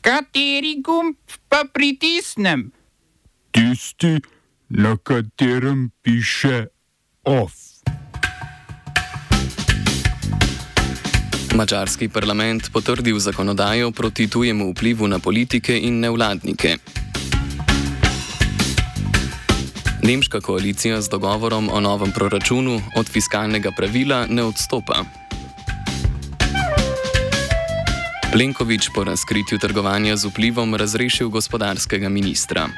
[0.00, 1.16] Kateri gumb
[1.48, 2.70] pa pritisnem?
[3.52, 4.16] Tisti,
[4.68, 6.66] na katerem piše
[7.24, 7.52] OF.
[11.54, 16.76] Mačarski parlament potrdil zakonodajo proti tujemu vplivu na politike in nevladnike.
[20.02, 25.19] Nemška koalicija z dogovorom o novem proračunu od fiskalnega pravila ne odstopa.
[28.32, 32.68] Plenković po razkritju trgovanja z vplivom razrešil gospodarskega ministra.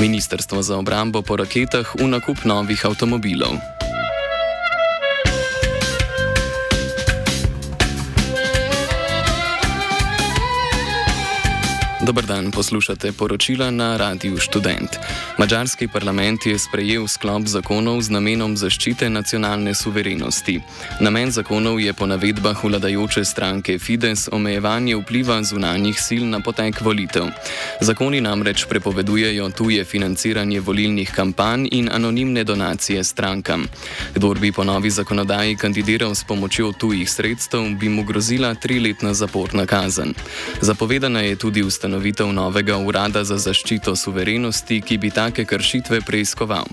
[0.00, 3.73] Ministrstvo za obrambo po raketah v nakup novih avtomobilov.
[12.04, 14.90] Dobar dan, poslušate poročila na Radiu Student.
[15.38, 20.58] Mačarski parlament je sprejel sklop zakonov z namenom zaščite nacionalne suverenosti.
[21.00, 27.30] Namen zakonov je po navedbah vladajoče stranke Fides omejevanje vpliva zunanjih sil na potek volitev.
[27.80, 33.64] Zakoni namreč prepovedujejo tuje financiranje volilnih kampanj in anonimne donacije strankam.
[34.14, 39.66] Kdor bi po novi zakonodaji kandidiral s pomočjo tujih sredstev, bi mu grozila triletna zaporna
[39.66, 40.14] kazen.
[40.60, 46.66] Zapovedana je tudi ustanovitev ustanovitev novega urada za zaščito suverenosti, ki bi take kršitve preiskoval.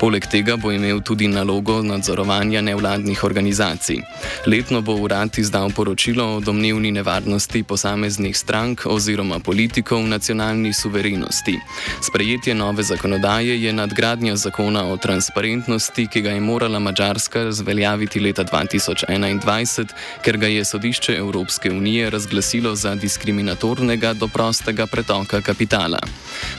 [0.00, 4.00] Poleg tega bo imel tudi nalogo nadzorovanja nevladnih organizacij.
[4.46, 11.58] Letno bo urad izdal poročilo o domnevni nevarnosti posameznih strank oziroma politikov nacionalni suverenosti.
[12.00, 18.44] Sprejetje nove zakonodaje je nadgradnja zakona o transparentnosti, ki ga je morala Mačarska razveljaviti leta
[18.44, 19.92] 2021,
[20.24, 25.98] ker ga je sodišče Evropske unije razglasilo za diskriminatornega do prostega prostega pretoka kapitala.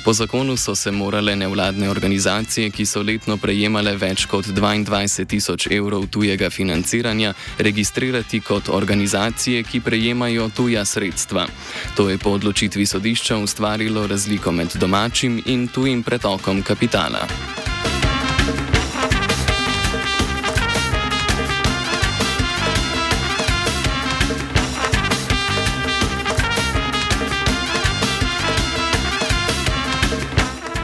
[0.04, 5.68] Po zakonu so se morale nevladne organizacije, ki so letno prejemale več kot 22 tisoč
[5.72, 11.48] evrov tujega financiranja, registrirati kot organizacije, ki prejemajo tuja sredstva.
[11.96, 17.24] To je po odločitvi sodišča ustvarilo razliko med domačim in tujim pretokom kapitala.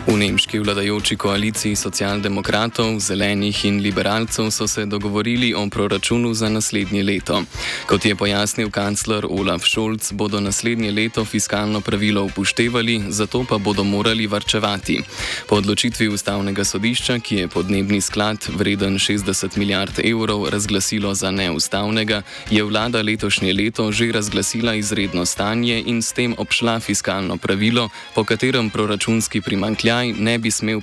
[0.09, 7.03] V nemški vladajoči koaliciji socialdemokratov, zelenih in liberalcev so se dogovorili o proračunu za naslednje
[7.03, 7.43] leto.
[7.85, 13.83] Kot je pojasnil kancler Olaf Scholz, bodo naslednje leto fiskalno pravilo upoštevali, zato pa bodo
[13.83, 15.03] morali varčevati.
[15.47, 22.21] Po odločitvi ustavnega sodišča, ki je podnebni sklad vreden 60 milijard evrov razglasilo za neustavnega,
[22.49, 28.23] je vlada letošnje leto že razglasila izredno stanje in s tem obšla fiskalno pravilo, po
[28.23, 30.79] katerem proračunski primankljaj naj ne bi smel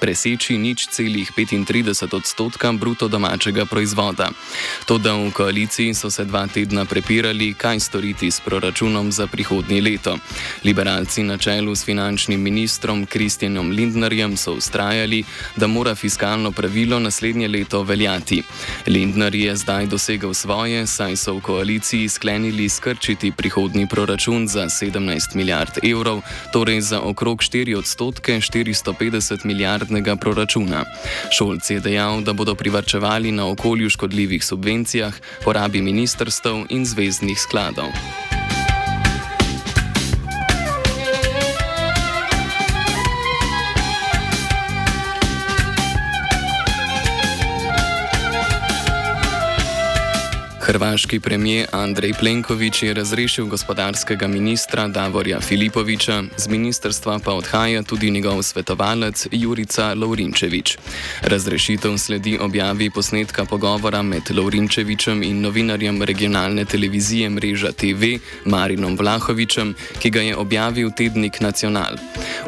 [0.00, 4.30] preseči nič celih 35 odstotka bruto domačega proizvoda.
[4.88, 10.16] Toda v koaliciji so se dva tedna prepirali, kaj storiti s proračunom za prihodnje leto.
[10.64, 15.24] Liberalci na čelu s finančnim ministrom Kristjanom Lindnerjem so ustrajali,
[15.56, 18.42] da mora fiskalno pravilo naslednje leto veljati.
[18.86, 25.36] Lindner je zdaj dosegel svoje, saj so v koaliciji sklenili skrčiti prihodni proračun za 17
[25.36, 30.84] milijard evrov, torej za okrog 4 odstotke 450 milijardnega proračuna.
[31.30, 35.14] Šolc je dejal, da bodo privrčevali na okolju škodljivih subvencijah,
[35.44, 38.25] porabi ministrstv in zvezdnih skladov.
[50.66, 58.10] Hrvaški premijer Andrej Plenković je razrešil gospodarskega ministra Davorja Filipoviča, z ministrstva pa odhaja tudi
[58.10, 60.78] njegov svetovalec Jurica Laurinčevič.
[61.22, 69.74] Razrešitev sledi objavi posnetka pogovora med Laurinčevičem in novinarjem regionalne televizije Mreža TV Marinom Vlahovičem,
[69.98, 71.94] ki ga je objavil tednik Nacional.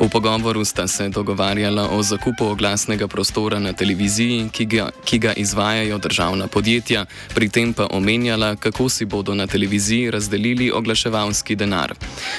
[0.00, 5.32] V pogovoru sta se dogovarjala o zakupu oglasnega prostora na televiziji, ki ga, ki ga
[5.32, 11.56] izvajajo državna podjetja, pri tem pa omenjajo, omenjala, kako si bodo na televiziji razdelili oglaševalski
[11.56, 11.94] denar.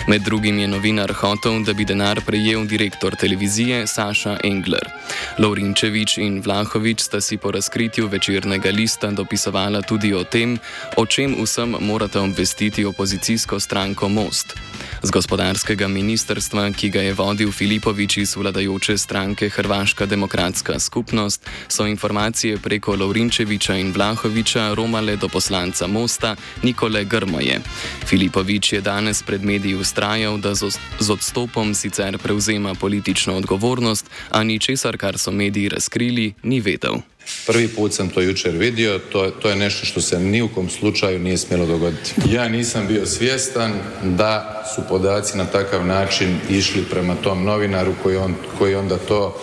[0.08, 4.90] Med drugim je novinar hotel, da bi denar prejel direktor televizije Saša Engler.
[5.38, 10.58] Lovrinčevič in Vlahovič sta si po razkritju večernega lista dopisovala tudi o tem,
[10.98, 14.58] o čem vsem morate obvestiti opozicijsko stranko Most.
[15.00, 21.88] Z gospodarskega ministrstva, ki ga je vodil Filipovič iz vladajoče stranke Hrvaška demokratska skupnost, so
[21.88, 27.62] informacije preko Lovrinčeviča in Vlahoviča romale do poslanca Mosta Nikole Grmoje.
[28.06, 34.98] Filipovič je danes pred mediji ustrajal, da z odstopom sicer prevzema politično odgovornost, a ničesar,
[34.98, 37.00] kar so mediji razkrili, ni vedel.
[37.48, 40.70] Prvi put sam to jučer vidio, to, to je nešto što se ni u kom
[40.70, 42.14] slučaju nije smjelo dogoditi.
[42.30, 43.74] Ja nisam bio svjestan
[44.04, 49.42] da su podaci na takav način išli prema tom novinaru koji, on, koji onda to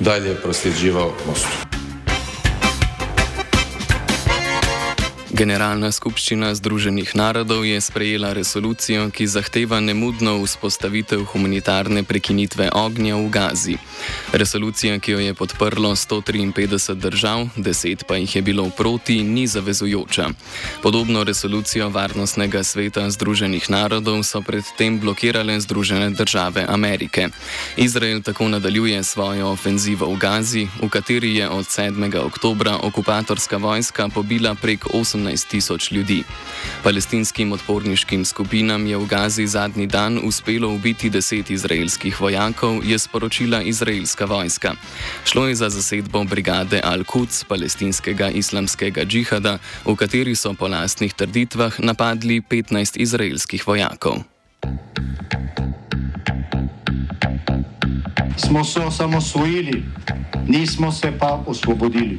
[0.00, 1.65] dalje prosljeđivao mostu.
[5.36, 13.28] Generalna skupščina Združenih narodov je sprejela resolucijo, ki zahteva nemudno vzpostavitev humanitarne prekinitve ognja v
[13.28, 13.76] Gazi.
[14.32, 20.30] Resolucija, ki jo je podprlo 153 držav, 10 pa jih je bilo proti, ni zavezujoča.
[20.80, 27.28] Podobno resolucijo Varnostnega sveta Združenih narodov so predtem blokirale Združene države Amerike.
[27.76, 32.08] Izrael tako nadaljuje svojo ofenzivo v Gazi, v kateri je od 7.
[32.24, 35.25] oktobra okupatorska vojska pobila prek 18.
[35.26, 36.22] 18 tisoč ljudi.
[36.82, 43.62] Palestinskim odporniškim skupinam je v Gazi zadnji dan uspelo ubiti deset izraelskih vojakov, je sporočila
[43.62, 44.74] izraelska vojska.
[45.24, 51.80] Šlo je za zasedbo brigade Al-Quds palestinskega islamskega džihada, v kateri so po lastnih trditvah
[51.80, 54.22] napadli 15 izraelskih vojakov.
[58.36, 59.82] Smo se osamosvojili,
[60.48, 62.18] nismo se pa osvobodili.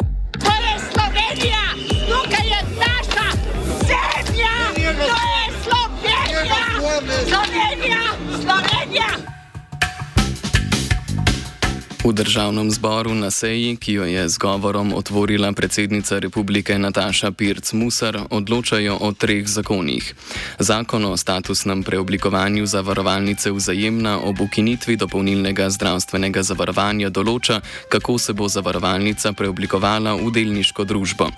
[12.01, 18.25] V državnem zboru na seji, ki jo je z govorom otvorila predsednica republike Nataša Pirc-Musar,
[18.29, 20.15] odločajo o treh zakonih.
[20.59, 28.49] Zakon o statusnem preoblikovanju zavarovalnice vzajemna ob ukinitvi dopolnilnega zdravstvenega zavarovanja določa, kako se bo
[28.49, 31.29] zavarovalnica preoblikovala v delniško družbo.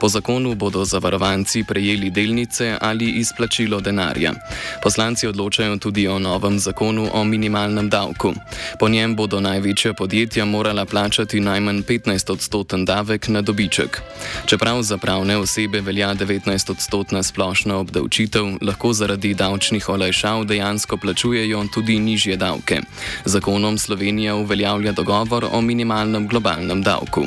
[0.00, 4.32] Po zakonu bodo zavarovanci prejeli delnice ali izplačilo denarja.
[4.80, 8.32] Poslanci odločajo tudi o novem zakonu o minimalnem davku.
[8.80, 14.02] Po njem bodo največje podjetja podjetja morala plačati najmanj 15 odstoten davek na dobiček.
[14.46, 21.64] Čeprav za pravne osebe velja 19 odstotna splošna obdavčitev, lahko zaradi davčnih olajšav dejansko plačujejo
[21.74, 22.80] tudi nižje davke.
[23.24, 27.26] Zakonom Slovenija uveljavlja dogovor o minimalnem globalnem davku.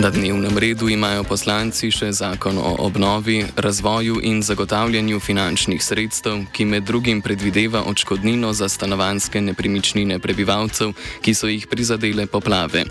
[0.00, 6.64] Na dnevnem redu imajo poslanci še zakon o obnovi, razvoju in zagotavljanju finančnih sredstev, ki
[6.64, 12.86] med drugim predvideva odškodnino za stanovanske nepremičnine prebivalcev, ki so jih prizadele poplave.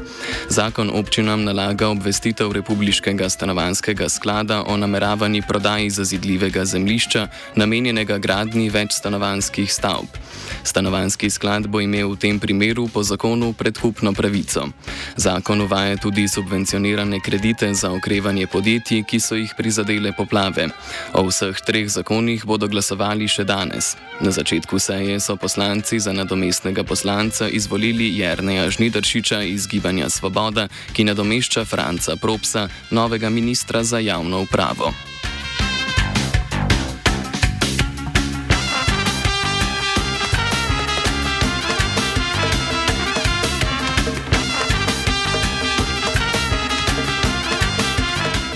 [0.53, 7.25] Zakon občinam nalaga obvestitev Republiškega stanovanskega sklada o nameravani prodaji zazidljivega zemlišča,
[7.57, 10.13] namenjenega gradni več stanovanskih stavb.
[10.62, 14.69] Stanovanski sklad bo imel v tem primeru po zakonu predkupno pravico.
[15.17, 20.68] Zakon uvaja tudi subvencioniranje subvencionirane kredite za okrevanje podjetij, ki so jih prizadele poplave.
[21.13, 23.96] O vseh treh zakonih bodo glasovali še danes.
[24.22, 31.04] Na začetku seje so poslanci za nadomestnega poslanca izvolili Jerneja Žnidršiča iz Gibanja Svoboda, ki
[31.04, 35.08] nadomešča Franca Propsa, novega ministra za javno upravo.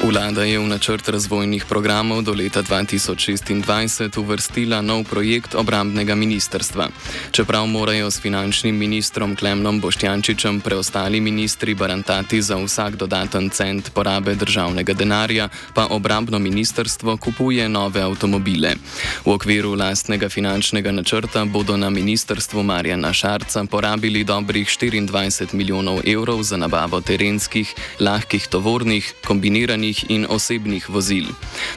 [0.04, 6.92] Vlada je v načrt razvojnih programov do leta 2026 uvrstila nov projekt obrambnega ministrstva.
[7.32, 14.36] Čeprav morajo s finančnim ministrom Klemnom Boštjančičem preostali ministri barantati za vsak dodaten cent porabe
[14.36, 18.76] državnega denarja, pa obrambno ministrstvo kupuje nove avtomobile.
[19.24, 26.44] V okviru lastnega finančnega načrta bodo na ministrstvu Marjana Šarca porabili dobrih 24 milijonov evrov
[26.44, 31.26] za nabavo terenskih, lahkih tovornih, kombiniranih in osebnih vozil.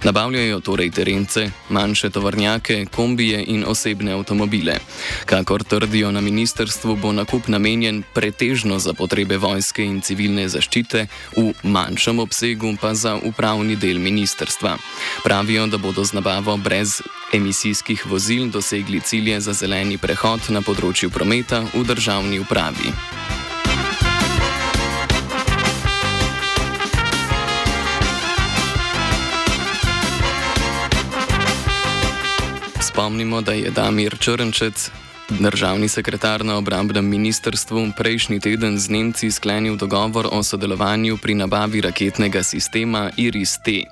[0.04, 4.78] Nabavljajo torej terence, manjše tovornjake, kombije in osebne avtomobile.
[5.24, 11.06] Kakor trdijo na ministerstvu, bo nakup namenjen pretežno za potrebe vojske in civilne zaščite,
[11.36, 14.76] v manjšem obsegu pa za upravni del ministerstva.
[15.24, 17.00] Pravijo, da bodo z nabavo brez
[17.32, 23.45] emisijskih vozil dosegli cilje za zeleni prehod na področju prometa v državni upravi.
[32.96, 34.90] Spomnimo, da je Damir Črnčec
[35.30, 41.80] Državni sekretar na obrambnem ministrstvu prejšnji teden z Nemci sklenil dogovor o sodelovanju pri nabavi
[41.80, 43.82] raketnega sistema IRIS-T.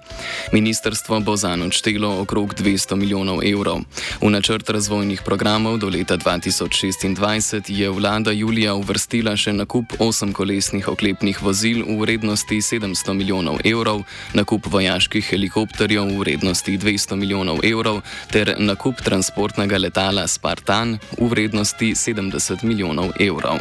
[0.52, 3.82] Ministrstvo bo za noč štelo okrog 200 milijonov evrov.
[4.22, 11.42] V načrt razvojnih programov do leta 2026 je vlada julija uvrstila še nakup osemkolesnih oklepnih
[11.42, 14.06] vozil v vrednosti 700 milijonov evrov,
[14.38, 22.62] nakup vojaških helikopterjev v vrednosti 200 milijonov evrov ter nakup transportnega letala Spartan vrednosti 70
[22.62, 23.58] milijonov evrov.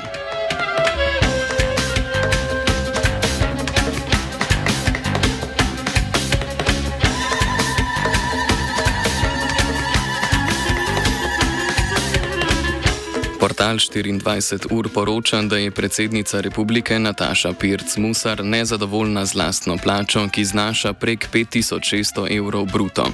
[13.53, 20.27] Portal 24 ur poroča, da je predsednica republike Nataša Pirc Musar nezadovoljna z lastno plačo,
[20.31, 23.05] ki znaša prek 5600 evrov bruto.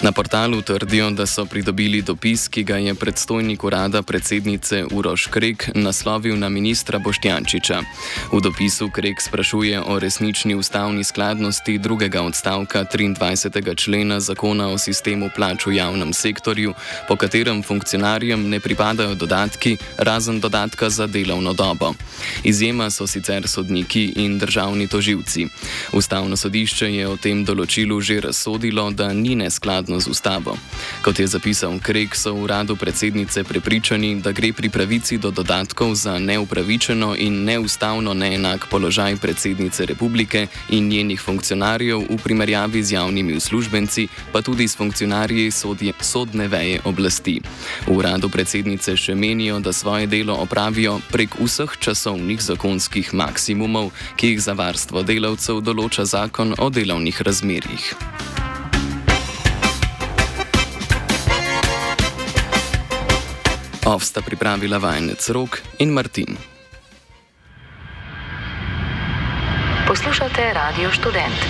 [0.00, 5.68] Na portalu trdijo, da so pridobili dopis, ki ga je predstojnik urada predsednice Uroš Krek
[5.74, 7.82] naslovil na ministra Boštjančiča.
[8.32, 13.76] V dopisu Krek sprašuje o resnični ustavni skladnosti drugega odstavka 23.
[13.76, 16.74] člena zakona o sistemu plač v javnem sektorju,
[17.08, 21.94] po katerem funkcionarjem ne pripadajo dodatki, razen dodatka za delovno dobo.
[22.44, 25.46] Izjema so sicer sodniki in državni toživci.
[25.92, 30.56] Ustavno sodišče je o tem določilu že razsodilo, da ni neskladno z ustavo.
[31.02, 35.94] Kot je zapisal Krek, so v uradu predsednice prepričani, da gre pri pravici do dodatkov
[35.94, 43.36] za neupravičeno in neustavno neenak položaj predsednice republike in njenih funkcionarjev v primerjavi z javnimi
[43.36, 47.40] uslužbenci, pa tudi s funkcionarji sodje, sodne veje oblasti.
[47.86, 54.28] V uradu predsednice še menijo, da svoje delo opravijo prek vseh časovnih zakonskih maksimumov, ki
[54.28, 57.86] jih za varstvo delavcev določa zakon o delovnih razmerjih.
[63.88, 66.36] Ovsta pripravila vajenec Rok in Martin.
[69.88, 71.48] Poslušate Radio Student.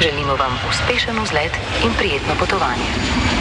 [0.00, 1.52] Želimo vam uspešen vzlet
[1.84, 3.39] in prijetno potovanje.